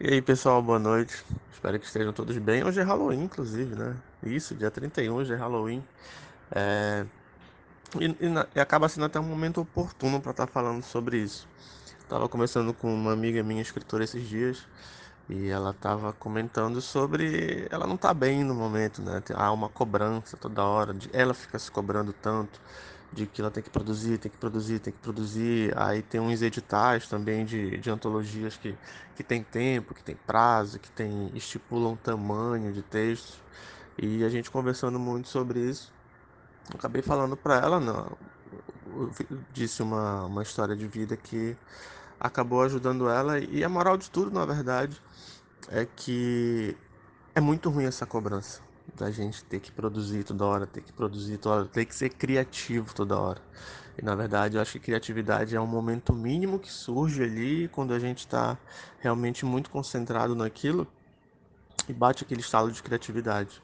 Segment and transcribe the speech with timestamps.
[0.00, 1.24] E aí, pessoal, boa noite.
[1.52, 2.62] Espero que estejam todos bem.
[2.62, 3.96] Hoje é Halloween, inclusive, né?
[4.22, 5.82] Isso, dia 31, hoje é Halloween.
[6.52, 7.04] É...
[7.98, 8.46] E, e, na...
[8.54, 11.48] e, acaba sendo até um momento oportuno para estar tá falando sobre isso.
[11.98, 14.64] Estava conversando com uma amiga minha, escritora, esses dias,
[15.28, 17.66] e ela estava comentando sobre.
[17.68, 19.20] Ela não está bem no momento, né?
[19.34, 22.60] Há uma cobrança toda hora, ela fica se cobrando tanto
[23.12, 25.72] de que ela tem que produzir, tem que produzir, tem que produzir.
[25.76, 28.76] Aí tem uns editais também de, de antologias que,
[29.16, 33.42] que tem tempo, que tem prazo, que tem estipulam tamanho de texto.
[33.96, 35.92] E a gente conversando muito sobre isso,
[36.74, 38.16] acabei falando para ela, não,
[39.52, 41.56] disse uma, uma história de vida que
[42.20, 43.38] acabou ajudando ela.
[43.38, 45.00] E a moral de tudo, na verdade,
[45.68, 46.76] é que
[47.34, 51.38] é muito ruim essa cobrança da gente ter que produzir toda hora, ter que produzir
[51.38, 53.40] toda hora, ter que ser criativo toda hora.
[53.96, 57.92] E na verdade eu acho que criatividade é um momento mínimo que surge ali quando
[57.92, 58.56] a gente está
[59.00, 60.86] realmente muito concentrado naquilo
[61.88, 63.62] e bate aquele estalo de criatividade.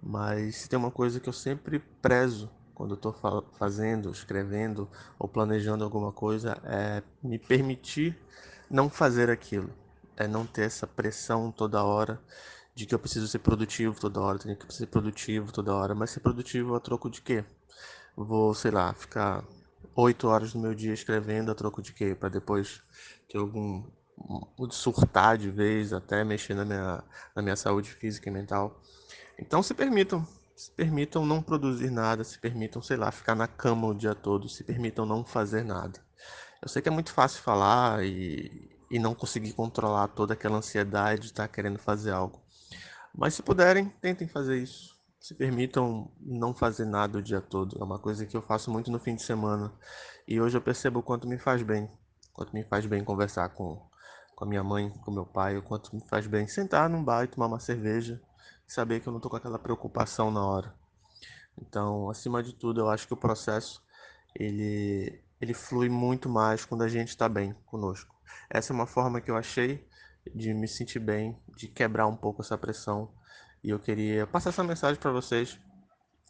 [0.00, 3.14] Mas se tem uma coisa que eu sempre prezo quando estou
[3.58, 8.18] fazendo, escrevendo ou planejando alguma coisa é me permitir
[8.70, 9.70] não fazer aquilo,
[10.16, 12.20] é não ter essa pressão toda hora
[12.74, 16.10] de que eu preciso ser produtivo toda hora, tenho que ser produtivo toda hora, mas
[16.10, 17.44] ser produtivo a troco de quê?
[18.16, 19.44] Vou, sei lá, ficar
[19.94, 22.14] oito horas do meu dia escrevendo a troco de quê?
[22.14, 22.82] Para depois
[23.28, 23.84] ter algum
[24.70, 28.80] surtar de vez, até mexer na minha, na minha saúde física e mental.
[29.38, 33.88] Então se permitam, se permitam não produzir nada, se permitam, sei lá, ficar na cama
[33.88, 36.00] o dia todo, se permitam não fazer nada.
[36.60, 41.22] Eu sei que é muito fácil falar e, e não conseguir controlar toda aquela ansiedade
[41.22, 42.41] de estar querendo fazer algo.
[43.14, 44.96] Mas se puderem, tentem fazer isso.
[45.20, 47.78] Se permitam não fazer nada o dia todo.
[47.80, 49.72] É uma coisa que eu faço muito no fim de semana.
[50.26, 51.90] E hoje eu percebo o quanto me faz bem.
[52.32, 53.80] Quanto me faz bem conversar com,
[54.34, 55.56] com a minha mãe, com meu pai.
[55.56, 58.20] O quanto me faz bem sentar num bar e tomar uma cerveja.
[58.66, 60.74] Saber que eu não tô com aquela preocupação na hora.
[61.60, 63.82] Então, acima de tudo, eu acho que o processo
[64.34, 68.14] ele, ele flui muito mais quando a gente está bem conosco.
[68.48, 69.86] Essa é uma forma que eu achei
[70.34, 73.12] de me sentir bem, de quebrar um pouco essa pressão.
[73.62, 75.58] E eu queria passar essa mensagem para vocês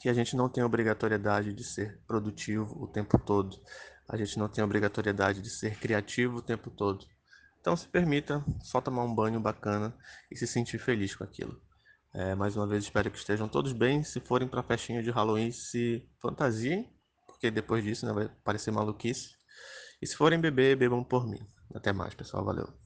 [0.00, 3.56] que a gente não tem obrigatoriedade de ser produtivo o tempo todo.
[4.08, 7.06] A gente não tem obrigatoriedade de ser criativo o tempo todo.
[7.60, 9.92] Então se permita só tomar um banho bacana
[10.30, 11.60] e se sentir feliz com aquilo.
[12.14, 14.02] É, mais uma vez espero que estejam todos bem.
[14.02, 16.88] Se forem para festinha de Halloween, se fantasiem,
[17.26, 19.36] porque depois disso né, vai parecer maluquice.
[20.00, 21.44] E se forem beber, bebam por mim.
[21.74, 22.44] Até mais, pessoal.
[22.44, 22.85] Valeu.